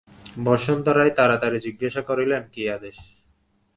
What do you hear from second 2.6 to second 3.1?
আদেশ?